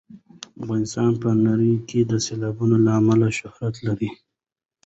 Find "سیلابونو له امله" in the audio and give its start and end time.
2.25-3.27